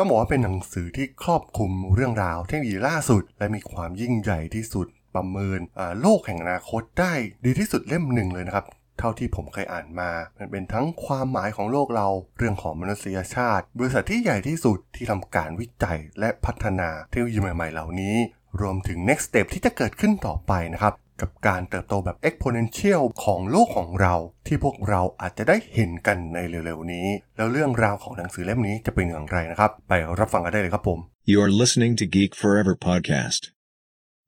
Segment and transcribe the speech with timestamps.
[0.00, 5.58] ต้องบอกว่าเป็นหนังสือที่ครอบคลุมเรื่องราวเทคโนโลยีล่าสุด และมีความยิ่งใหญ่ที่สุดประเมิน
[6.00, 8.66] โลกแห่งอนาคตได้ดีที่สุดเล่มหนึ่งเลยนะครับ
[8.98, 12.08] เท่าที่ผมเคยอ่านมา มันเป็นทั้งความหมายของโลกเรา
[12.38, 18.16] เรื่องของมนุษยชาติ บริษัทที่ใหญ่ที่สุดที่ทำการวิจัยและพัฒนาเทคโนโลยีใหม่ๆ เหล่านี้
[18.60, 24.14] รวมถึง next step ที่จะเกิดขึ้นต่อไปนะครับ กับการเติบโตแบบ exponential ของโลกของเรา
[24.46, 27.06] ที่พวกเราอาจจะได้เห็นกันในเร็วๆนี้
[27.36, 30.98] แล้วเรื่องราวของหนังสือเล่มนี้จะเป็นอย่างไรนะครับ ไปรับฟังกันได้เลยครับผม
[31.30, 33.42] You're listening to Geek Forever podcast.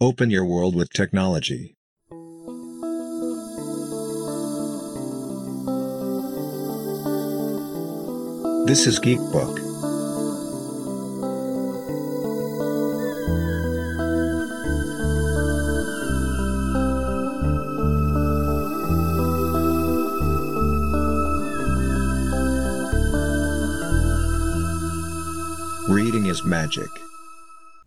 [0.08, 1.64] Open your world with technology.
[8.70, 9.69] This is Geek Book.
[26.40, 26.92] Is magic.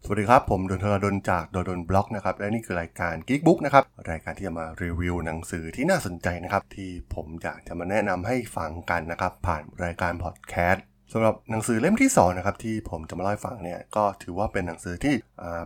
[0.03, 15.15] สวัสดีครับ ผมดนทรดนจากดดนบล็อกนะครับ และนี่คือรายการ Geek Book นะครับ รายการที่จะมารีวิวหนังสือที่น่าสนใจนะครับ ที่ผมอยากจะมาแนะนำให้ฟังกันนะครับ ผ่านรายการพอดแคสต์สำหรับหนังสือเล่มที่2นะครับที่ผมจะมาเล่าให้ฟังเนี่ยก็ถือว่าเป็นหนังสือที่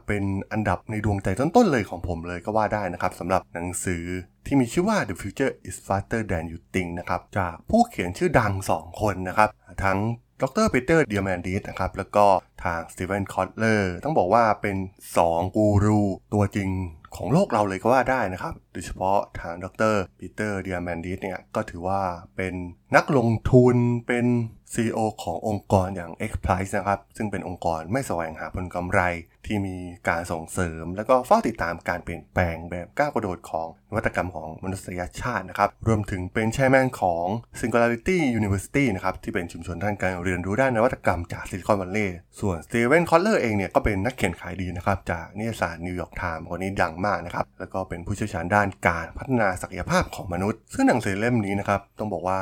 [0.07, 4.03] เป็นอันดับในดวงใจต้นๆเลยของผมเลยก็ว่าได้นะครับสำหรับหนังสือ
[4.45, 9.49] ที่มีชื่อว่า The Future is Faster Than You Think นะครับจากผู้เขียนชื่อดัง 2 คนนะครับ
[9.83, 9.99] ทั้ง
[10.41, 10.67] ดร.
[10.73, 12.25] Peter Diamandis นะครับ แล้วก็
[12.63, 14.77] ทาง Steven Kotler ต้องบอกว่าเป็น
[15.17, 16.01] 2 กูรู
[16.33, 16.69] ตัวจริง
[17.17, 19.95] ของโลกเราเลยก็ว่าได้นะครับ โดยเฉพาะทางดร.
[20.17, 22.01] Peter Diamandis เนี่ยก็ถือว่า
[22.35, 22.53] เป็น
[22.95, 23.75] นักลงทุน
[24.07, 24.25] เป็น
[24.73, 29.01] CEO ขององค์กรอย่าง X Prize นะครับ ซึ่งเป็นองค์กรไม่แสวงหาผลกำไร
[29.45, 29.77] ที่มี
[30.09, 37.25] การส่งเสริม แล้วก็เฝ้าติดตามการเปลี่ยนแปลงแบบก้าวกระโดดของนวัตกรรมของมนุษยชาตินะครับ รวมถึงเป็น chairman ของ
[37.59, 50.59] Singularity University นะครับ ที่เป็นชุมชนด้านการเรียนรู้ด้านนวัตกรรมจาก Silicon Valley ส่วน Steven Kotler เองเนี่ยก็เป็นนักเขียนขายดีนะครับจากนิตยสาร New York Times คนนี้ดังมากนะครับ แล้วก็เป็นผู้เชี่ยวชาญด้านการพัฒนาศักยภาพของมนุษย์
[50.73, 52.41] ซึ่งหนังสือเล่มนี้นะครับ ต้องบอกว่า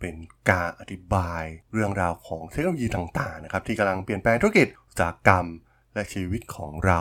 [0.00, 0.14] เป็น
[0.50, 1.42] การอธิบาย
[1.72, 5.46] เรื่องราวของเทคโนโลยีต่างๆนะครับที่กำลังเปลี่ยนแปลงธุรกิจอุตสาหกรรม
[5.94, 7.00] และชีวิตของเรา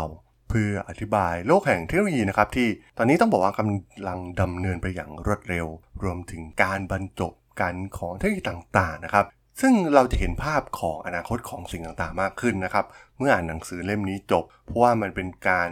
[0.49, 2.67] เพื่ออธิบายโลกแห่งเทคโนโลยีนะครับที่
[2.97, 5.65] ตอนนี้ต้องบอกว่ากำลังดำเนินไปอย่างรวดเร็ว
[6.03, 9.25] รวมถึงการบรรจบกันของเทคโนโลยีต่างๆนะครับ
[9.61, 12.85] ซึ่งเราจะเห็นภาพของอนาคตของสิ่งต่างๆมากขึ้นนะครับ
[13.17, 15.69] เมื่ออ่านหนังสือเล่มนี้จบ เพราะว่ามันเป็นการ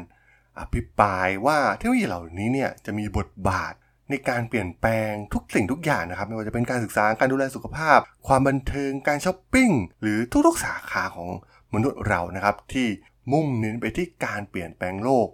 [0.59, 3.73] อภิปรายว่าเทคโนโลยีเหล่านี้เนี่ยจะมีบทบาท
[4.09, 9.69] ในการเปลี่ยนแปลงทุกสิ่งทุกอย่างนะครับ ไม่ว่าจะเป็นการศึกษาการดูแลสุขภาพ ความบันเทิงการช้อปปิ้ง
[10.01, 11.29] หรือทุกๆสาขาของ
[11.73, 12.87] มนุษย์เรานะครับ ที่
[13.31, 15.27] มุ่งเน้นไปที่การเปลี่ยนแปลงโลก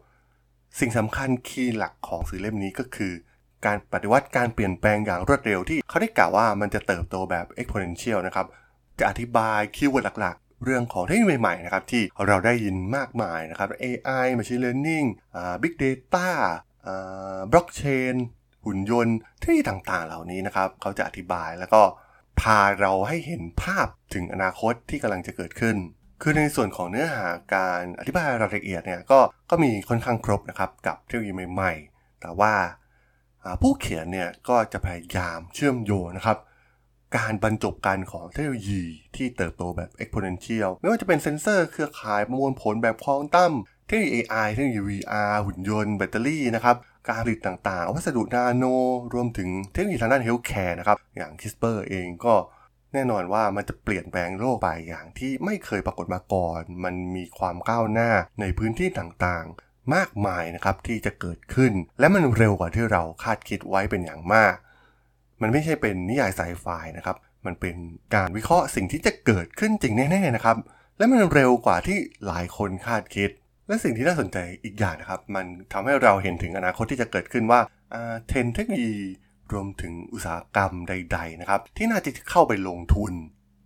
[0.80, 3.14] สิ่งสำคัญคีย์หลักของสื่อเล่มนี้ก็คือ
[3.66, 8.48] การปฏิวัติการเปลี่ยนแปลงอย่างรวดเร็วที่เขาได้กล่าวว่ามันจะเติบโตแบบ exponential นะครับ
[9.00, 15.08] จะอธิบายคีย์เวิร์ดหลัก เรื่องของเทคโนโลยีใหม่ๆนะครับที่เราได้ยินมากมายนะครับ AI machine learning
[15.62, 16.30] big data
[17.52, 18.16] blockchain
[18.66, 21.82] หุ่นยนต์ที่ต่างๆเหล่านี้นะครับ เขาจะอธิบายแล้วก็
[22.42, 25.78] พาเราให้เห็นภาพถึงอนาคตที่กำลังจะเกิดขึ้น
[26.22, 32.54] คือในส่วนของเนื้อหาการอธิบายรายละเอียดเนี่ยก็ก็มีค่อนข้างครบนะครับกับเทคโนโลยีใหม่ ๆ แต่ว่า
[33.62, 36.38] ผู้เขียนเนี่ยก็จะพยายามเชื่อมโยงนะครับ
[37.18, 38.84] การบรรจบกันของเทคโนโลยี
[39.16, 43.54] ที่เติบโตแบบ exponential ไม่ว่าจะเป็นเซ็นเซอร์เครือข่ายประมวลผลแบบควอนตัม
[43.88, 46.76] เทคโนโลยี AI เทคโนโลยี VR หุ่นยนต์แบตเตอรี่นะครับ
[47.08, 48.64] การผลิตต่างๆ วัสดุนาโน
[49.14, 52.36] รวมถึงเทคโนโลยีทางด้าน healthcare นะครับ อย่าง CRISPR เองก็
[52.94, 58.12] แน่นอนว่ามันจะเปลี่ยนแปลงโลกไปอย่างที่ไม่เคยปรากฏมาก่อน มันมีความก้าวหน้า
[58.42, 64.56] ในพื้นที่ต่างๆ มากมายนะครับที่จะเกิดขึ้น และมันเร็วกว่าที่เราคาดคิดไว้เป็นอย่างมาก
[65.42, 66.66] มันไม่ใช่เป็นนิยายไซไฟ
[66.98, 67.76] นะครับ มันเป็น
[68.16, 70.58] การวิเคราะห์สิ่งที่จะเกิดขึ้นจริงแน่ๆนะครับ
[70.98, 71.98] และมันเร็วกว่าที่
[72.28, 73.30] หลายคนคาดคิด
[73.68, 77.60] และสิ่งที่น่าสนใจอีกอย่างนะครับ มันทำให้เราเห็นถึงอนาคตที่จะเกิดขึ้นว่า
[78.28, 78.98] เทรนเทคโนโลยี
[79.54, 83.14] รวมถึงอุตสาหกรรมใด ๆ นะครับ ที่น่าจะเข้าไปลงทุน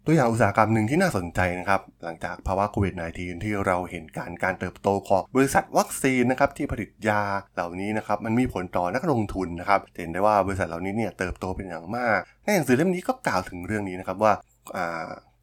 [0.07, 7.21] ตัวอย่างอุตสาหกรรมหนึ่งที่น่าสนใจนะครับ หลังจากภาวะโควิด -19 ที่เราเห็นการการเติบโตของบริษัทวัคซีนนะครับที่ผลิตยา
[7.53, 14.33] เหล่านี้นะครับมันมีผลต่อนักลงทุนนะครับเห็นได้ว่าบริษัทเหล่านี้เนี่ยเติบโตเป็นอย่างมาก ในหนังสือเล่มนี้ก็กล่าวถึงเรื่องนี้นะครับว่า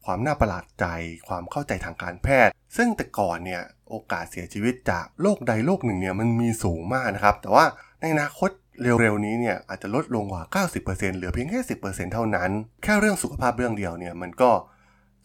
[0.05, 0.85] ความน่าประหลาดใจ
[1.27, 7.65] ความเข้าใจทางการแพทย์ ซึ่งแต่ก่อนเนี่ยโอกาสเสียชีวิตจากโรคใดโรคหนึ่งเนี่ยมันมีสูงมากนะครับ แต่ว่า
[8.01, 8.49] ในอนาคต
[8.81, 10.83] เร็วๆนี้เนี่ยอาจจะลดลงกว่า 90%
[11.17, 12.49] เหลือเพียงแค่ 10%เท่านั้น
[12.83, 14.51] แค่เรื่องสุขภาพเรื่องเดียวเนี่ยมันก็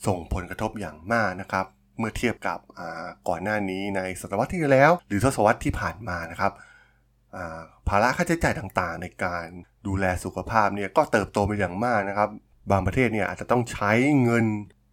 [0.06, 1.66] ส่งผลกระทบอย่างมากนะครับ
[1.98, 2.58] เมื่อเทียบกับ
[3.28, 6.52] ก่อนหน้านี้ในศตวรรษที่แล้ว หรือทศวรรษที่ผ่านมานะครับ
[7.88, 9.46] ภาระค่าใช้จ่ายต่างๆ ในการ
[9.86, 12.28] ดูแลสุขภาพเนี่ยก็เติบโตไปอย่างมากนะครับ
[12.70, 13.90] บางประเทศเนี่ยอาจจะต้องใช้
[14.22, 14.44] เงิน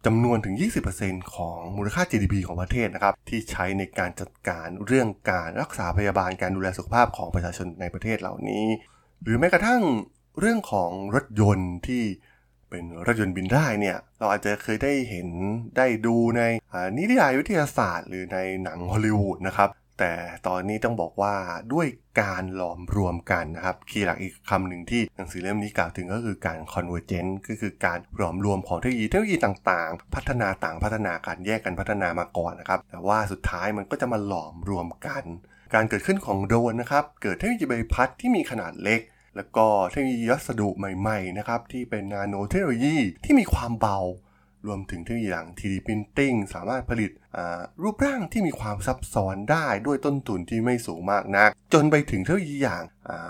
[0.06, 0.54] จำนวนถึง
[0.94, 8.64] 20%ของมูลค่า GDP ของประเทศนะครับ ที่ใช้ในการจัดการเรื่องการรักษาพยาบาลการดูแลสุขภาพของประชาชนในประเทศเหล่านี้
[9.22, 9.82] หรือแม้กระทั่ง
[10.40, 12.02] เรื่องของรถยนต์ที่
[12.70, 15.28] เป็นรถยนต์บินได้เนี่ย เราอาจจะเคยได้เห็น
[15.76, 16.42] ได้ดูใน
[16.96, 19.68] นิยายวิทยาศาสตร์ หรือในหนังฮอลลีวูดนะครับ
[19.98, 20.12] แต่
[20.46, 21.34] ตอนนี้ต้องบอกว่า
[21.72, 21.86] ด้วย
[22.20, 35.22] การหลอมรวมกันนะครับ คีย์หลักอีกคำหนึ่งที่หนังสือเล่มนี้กล่าวถึงก็คือการ convergent ก็คือการหลอมรวมของเทคโนโลยีเทคโนโลยีต่างๆ พัฒนาต่างพัฒนาการแยกกันพัฒนามาก่อนนะครับ แต่ว่าสุดท้ายมันก็จะมาหลอมรวมกัน
[35.74, 39.00] การเกิดขึ้นของโดรนนะครับ เกิดเทคโนโลยีใบพัดที่มีขนาดเล็ก
[39.36, 43.98] แล้วก็เทคโนโลยีวัสดุใหม่ ๆ นะครับที่เป็นนาโนเทคโนโลยีที่มีความเบา
[44.66, 47.10] รวมถึงเทคโนโลยีอย่าง 3D Printing สามารถผลิต
[47.82, 52.84] รูปร่างที่มีความซับซ้อนได้ด้วยต้นทุนที่ไม่สูงมากนัก จนไปถึงเทคโนโลยีอย่าง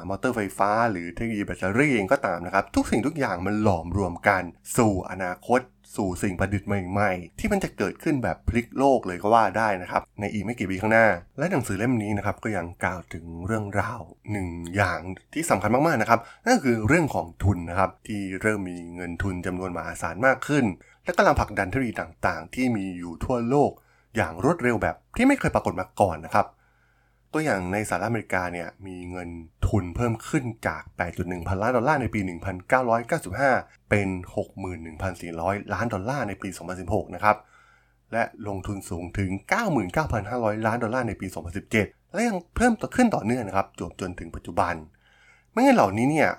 [0.09, 4.43] มอเตอร์ไฟฟ้า หรือเทคโนโลยีแบตเตอรี่เองก็ตามนะครับ ทุกสิ่งทุกอย่างมันหลอมรวมกัน
[4.77, 5.61] สู่อนาคต
[5.97, 11.07] สู่สิ่งประดิษฐ์ใหม่ๆ ที่มันจะเกิดขึ้นแบบพลิกโลกเลยก็ว่าได้นะครับ ในอีกไม่กี่ปีข้างหน้า
[11.39, 14.01] และหนังสือเล่มนี้นะครับก็ยังกล่าวถึงเรื่องราว
[14.33, 15.01] หนึ่งอย่าง
[15.35, 20.65] ที่สำคัญมากๆนะครับนั่นคือเรื่องของทุนนะครับที่เริ่มมีเงินทุนจำนวนมหาศาลมากขึ้น
[21.07, 23.71] และกำลังผลักดันเทคโนโลยีต่างๆ ที่มีอยู่ทั่วโลก
[24.17, 26.47] อย่างรวดเร็วแบบที่ไม่เคยปรากฏมาก่อนนะครับ
[27.33, 29.29] ตัวอย่างในสหรัฐอเมริกาเนี่ยมีเงิน
[29.69, 30.83] ทุนเพิ่มขึ้นจาก
[31.15, 32.21] 8.1 พันล้านดอลลาร์ในปี
[32.85, 34.09] 1995 เป็น
[34.87, 36.49] 61,400 ล้านดอลลาร์ในปี
[36.83, 37.37] 2016 นะครับ
[38.13, 39.31] และลงทุนสูงถึง
[39.99, 41.27] 99,500 ล้านดอลลาร์ในปี
[41.71, 44.75] 2017 และยังเพิ่มต่อขึ้นต่อเนื่องนะครับจนจนถึงปัจจุบัน
[45.53, 46.31] เมื่อเงินเหล่านี้เนี่ย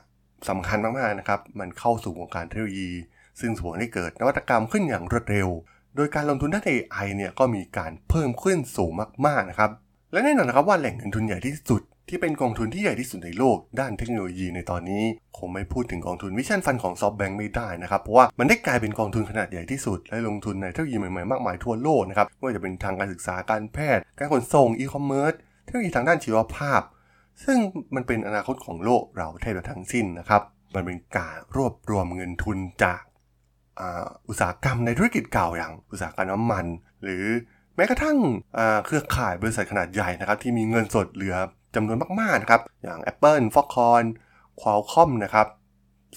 [0.49, 2.89] สำคัญมากๆนะครับ มันเข้าสู่วงการเทคโนโลยี
[3.39, 5.47] ซึ่งส่งให้เกิดนวัตกรรมขึ้นอย่างรวดเร็ว
[5.95, 8.91] โดยการลงทุนด้าน AI เนี่ยก็มีการเพิ่มขึ้นสูง
[9.27, 9.71] มากๆนะครับ
[10.11, 15.03] และแน่นอนนะครับว่าแหล่งเงินทุนใหญ่ที่สุด ที่เป็นกองทุนที่ใหญ่ที่สุดในโลก ด้านเทคโนโลยีในตอนนี้
[15.37, 25.33] คงไม่พูดถึงกองทุน Vision Fund ของ SoftBank ไม่ได้นะครับ เพราะว่ามันได้กลายเป็นกองทุนขนาดใหญ่ที่สุด และลงทุนในเทคโนโลยีใหม่ๆมากมายทั่วโลกนะครับไม่ว่าจะเป็นทางการศึกษาการแพทย์ การขนส่งอีคอมเมิร์ซ
[25.63, 26.81] เทคโนโลยีทางด้านชีวภาพ
[27.43, 27.57] ซึ่ง
[27.95, 30.41] มันเป็นอนาคตของโลกเราแทบทั้งสิ้นนะครับ
[30.75, 33.01] มันเป็นการรวบรวมเงินทุนจาก
[34.27, 36.65] อุตสาหกรรมในธุรกิจเก่าอย่างอุตสาหกรรมน้ำมัน
[37.03, 37.25] หรือ
[37.75, 38.17] แม้กระทั่ง
[38.85, 41.35] เครือข่ายบริษัทขนาดใหญ่นะครับที่มีเงินสดเหลือ
[41.75, 44.05] จำนวนมากๆนะครับอย่าง Apple Foxconn
[44.61, 45.47] Qualcomm นะครับ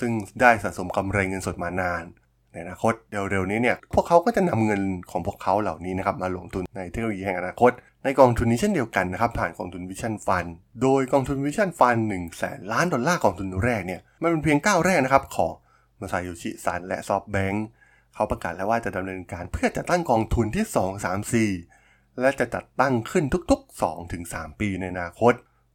[0.01, 2.05] ซึ่งได้สะสมกำไรเงินสดมานาน
[2.53, 2.95] ในอนาคต
[3.31, 7.71] เร็วๆนี้เนี่ยพวกเขาก็จะนำเงินของพวกเขาเหล่านี้นะครับมาลงทุนในเทคโนโลยีแห่งอนาคต
[8.05, 10.47] ในกองทุนนี้เช่นเดียวกันนะครับผ่านกองทุน Vision Fund
[10.83, 15.53] โดยกองทุน Vision Fund หนึ่งแสนล้านดอลลาร์กองทุนแรกเนี่ยมันเป็นเพียงก้าวแรกนะครับของ
[16.01, 17.67] มาซาโยชิซังและ SoftBank
[18.15, 21.33] เขาประกาศแล้วว่าจะดำเนินการเพื่อจัดตั้งกองทุนที่ 2 3
[21.73, 23.83] 4 และจะจัดตั้งขึ้นทุกๆ
[24.13, 25.33] 2-3 ปีในอนาคต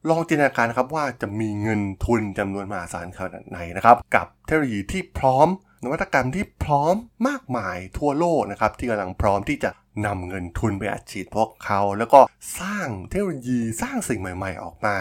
[0.10, 5.48] ลองจินตนาการนะครับว่าจะมีเงินทุนจำนวนมหาศาลขนาดไหนนะครับ กับเทคโนโลยีที่พร้อม
[5.84, 6.94] นวัตกรรมที่พร้อม
[7.28, 9.70] มากมายทั่วโลกนะครับ ที่กำลังพร้อมที่จะ
[10.06, 12.20] นำเงินทุนไปอัดฉีดพวกเขา แล้วก็
[12.60, 14.98] สร้างเทคโนโลยีสร้างสิ่งใหม่ ๆ ออกมา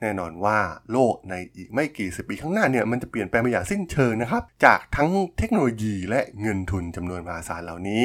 [0.00, 0.58] แน่นอนว่า
[0.92, 8.02] โลกในอีกไม่กี่สิบปีข้างหน้าเนี่ยมันจะเปลี่ยนแปลงไปอย่างสิ้นเชิงนะครับ จากทั้งเทคโนโลยีและเงินทุนจำนวนมหาศาลเหล่านี้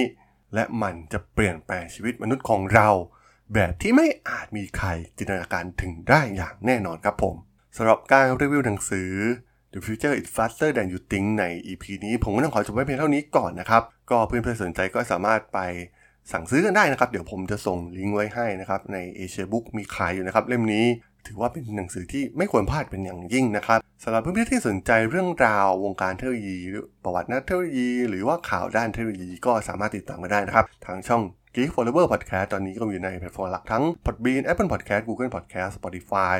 [0.54, 2.90] และมันจะเปลี่ยนแปลงชีวิตมนุษย์ของเรา
[3.54, 4.88] แบบที่ไม่อาจมีใคร
[5.18, 7.36] จินตนาการถึงได้อย่างแน่นอนครับผม
[7.78, 9.12] สำหรับการรีวิวหนังสือ
[9.74, 15.60] The Future is Faster Than You Think ใน EP นี้ผมก็ต้องขอจบไว้เพียงเท่านี้ก่อนนะครับ ก็เพื่อนๆสนใจก็สามารถไป
[16.31, 20.86] สั่งซื้อกันได้นะครับ เดี๋ยวผมจะส่งลิงก์ไว้ให้นะครับ ใน Asia Book มีขายอยู่นะครับ เล่มนี้
[21.27, 26.58] ถือว่าเป็นหนังสือที่ไม่ควรพลาดเป็นอย่างยิ่งนะครับสำหรับเพื่อนๆที่สนใจเรื่องราววงการเทคโนโลยี
[27.03, 31.22] ประวัตินักเทคโนโลยี หรือว่าข่าวด้านเทคโนโลยีก็สามารถติดตามมาได้นะครับ ทางช่อง
[31.56, 36.36] Geek Forever Podcast ตอนนี้ก็อยู่ในแพลตฟอร์มหลักทั้ง Podbean Apple Podcast Google Podcast Spotify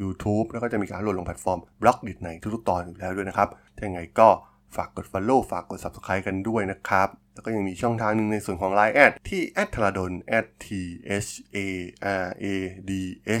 [0.00, 3.48] YouTube แล้วก็จะมีการโหลดลงแพลตฟอร์ม Blockdit ในทุกๆตอนอยู่แล้วด้วยนะครับอ
[3.82, 4.28] ย่างไรก็
[4.76, 10.12] ฝากกด Follow ฝากกด Subscribe กันด้วยนะครับ แล้วก็ยังมีช่องทางหนึ่งในส่วนของ Line at ที่ at ธราดล
[10.64, 10.66] t
[11.26, 11.58] h a
[12.26, 12.46] r a
[12.88, 12.92] d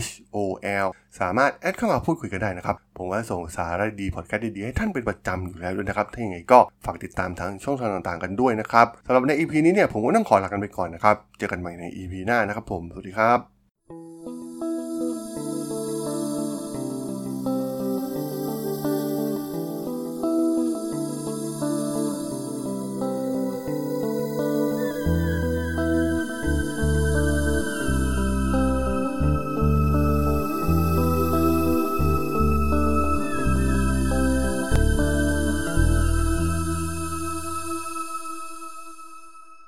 [0.04, 0.36] h o
[0.84, 0.88] l
[1.20, 13.57] สามารถแอดเข้ามาพูดคุยกันได้นะครับ ผมว่าส่งสาระดีพอดแคสต์ดีๆ ให้ท่านเป็นประจำอยู่แล้วด้วยนะครับ ถ้าอย่างไรก็ฝากติดตามทางช่องทางต่างๆกันด้วยนะครับสำหรับใน EP นี้เนี่ยผมก็ต้องขอลากันไปก่อนนะครับ เจอกันใหม่ใน EP หน้านะครับผม สวัสดีครับ